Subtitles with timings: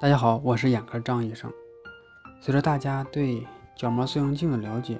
[0.00, 1.52] 大家好，我是眼科张医生。
[2.40, 3.46] 随着大家对
[3.76, 4.98] 角膜塑形镜的了解，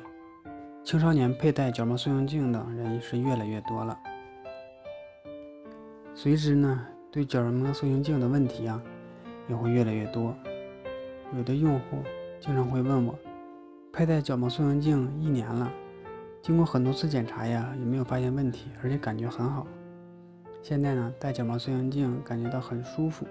[0.84, 3.98] 青少年佩戴角膜塑形镜的人是越来越多了。
[6.14, 8.78] 随之呢，对角膜塑形镜的问题啊，
[9.48, 10.36] 也会越来越多。
[11.34, 12.02] 有的用户
[12.38, 13.18] 经常会问我，
[13.94, 15.72] 佩戴角膜塑形镜一年了，
[16.42, 19.66] 经过很多次检查呀，也没有发现问题，而且感觉很好。
[20.60, 23.26] 现在呢，戴角膜塑形镜感觉到很舒服。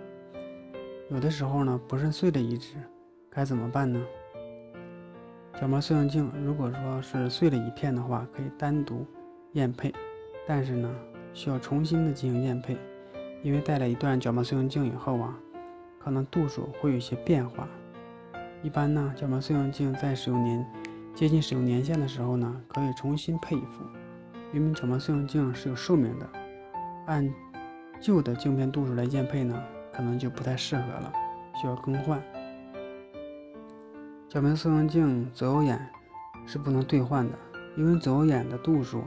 [1.09, 2.75] 有的时候呢，不慎碎了一只，
[3.31, 3.99] 该怎么办呢？
[5.59, 9.03] 角膜塑形镜如果说是碎了一片的话，可以单独
[9.53, 9.91] 验配，
[10.47, 10.87] 但是呢，
[11.33, 12.77] 需要重新的进行验配，
[13.41, 15.35] 因为戴了一段角膜塑形镜以后啊，
[15.97, 17.67] 可能度数会有一些变化。
[18.61, 20.63] 一般呢，角膜塑形镜在使用年
[21.15, 23.83] 接近使用年限的时候呢，可以重新配一副，
[24.53, 26.29] 因为角膜塑形镜是有寿命的，
[27.07, 27.27] 按
[27.99, 29.59] 旧的镜片度数来验配呢。
[29.99, 31.11] 可能就不太适合了，
[31.59, 32.17] 需要更换。
[34.29, 35.77] 角膜塑形镜左右眼
[36.45, 37.37] 是不能兑换的，
[37.75, 39.03] 因为左右眼的度数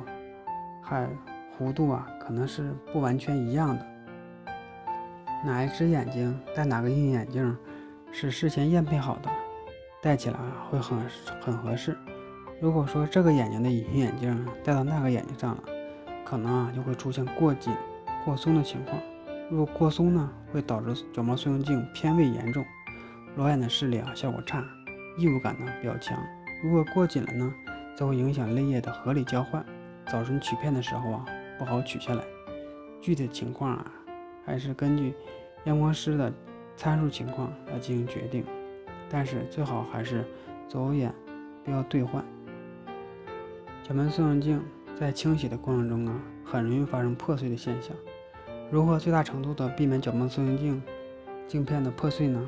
[0.83, 1.09] 还
[1.59, 3.87] 弧度啊，可能是不完全一样的。
[5.43, 7.57] 哪一只眼睛戴哪个隐形眼镜
[8.11, 9.31] 是事先验配好的，
[10.03, 10.39] 戴起来
[10.69, 10.99] 会很
[11.41, 11.97] 很合适。
[12.61, 15.63] 如果说这个眼睛的隐形眼镜戴到那个眼睛上了，
[16.23, 17.73] 可能啊就会出现过紧、
[18.27, 19.01] 过松的情况。
[19.53, 22.65] 如果过松呢，会导致角膜塑形镜偏位严重，
[23.37, 24.65] 裸眼的视力啊效果差，
[25.19, 26.19] 异物感呢比较强。
[26.65, 27.53] 如果过紧了呢，
[27.95, 29.63] 则会影响泪液的合理交换，
[30.07, 31.27] 早晨取片的时候啊
[31.59, 32.25] 不好取下来。
[33.03, 33.93] 具体情况啊，
[34.47, 35.13] 还是根据
[35.65, 36.33] 验光师的
[36.75, 38.43] 参数情况来进行决定。
[39.11, 40.25] 但是最好还是
[40.67, 41.15] 择偶眼
[41.63, 42.25] 不要兑换。
[43.83, 44.65] 角膜塑形镜
[44.99, 47.95] 在清洗的过程中啊，很容易发生破碎的现象。
[48.73, 50.83] 如何最大程度的避免角膜塑形镜
[51.47, 52.43] 镜片的破碎呢？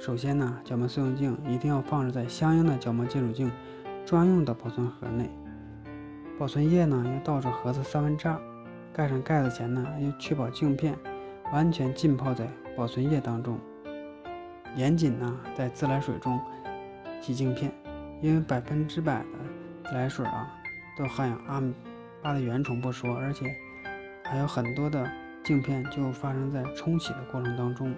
[0.00, 3.48] 首先呢，角膜塑形镜一定要放置在相应的角膜金属镜
[4.04, 5.30] 专用的保存盒内，
[6.36, 8.36] 保存液呢要倒至盒子三分之二，
[8.92, 10.98] 盖上盖子前呢要确保镜片
[11.52, 13.56] 完全浸泡在保存液当中，
[14.74, 16.40] 严谨呢在自来水中
[17.20, 17.72] 洗镜片，
[18.20, 20.52] 因为百分之百的自来水啊
[20.98, 21.72] 都含有阿米
[22.20, 23.54] 巴的原虫不说，而且
[24.24, 25.08] 还有很多的。
[25.44, 27.94] 镜片就发生在冲洗的过程当中。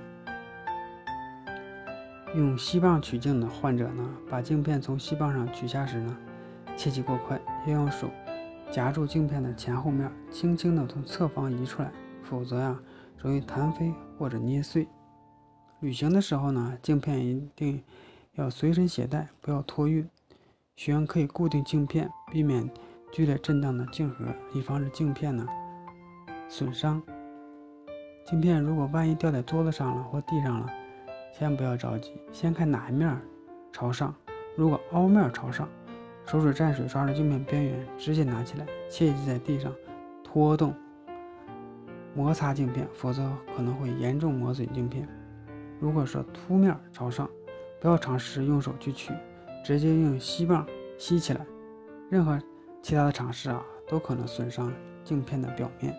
[2.34, 6.16] 用锡棒取镜的患者呢，把镜片从锡棒上取下时呢，
[6.76, 8.10] 切忌过快，要用手
[8.70, 11.92] 夹住镜片的前后面，轻轻的从侧方移出来，
[12.22, 12.81] 否则呀，
[13.19, 14.88] 容易弹飞或者捏碎。
[15.81, 17.82] 旅行的时候呢，镜片一定
[18.36, 20.08] 要随身携带，不要托运。
[20.75, 22.70] 学员可以固定镜片，避免
[23.12, 25.47] 剧烈震荡的镜盒，以防止镜片呢
[26.48, 27.02] 损伤。
[28.25, 30.66] 镜片如果万一掉在桌子上了或地上了，
[31.33, 33.21] 先不要着急，先看哪一面
[33.72, 34.15] 朝上。
[34.56, 35.69] 如果凹面朝上，
[36.25, 39.72] 手指蘸水抓住镜片边缘，直接拿起来，切记在地上
[40.22, 40.75] 拖动、
[42.15, 45.09] 摩擦镜片，否则可能会严重磨损镜片。
[45.81, 47.28] 如果说凸面朝上，
[47.81, 49.12] 不要尝试用手去取，
[49.65, 50.65] 直接用吸棒
[50.97, 51.44] 吸起来。
[52.09, 52.38] 任何
[52.81, 54.72] 其他的尝试啊，都可能损伤
[55.03, 55.93] 镜片的表面。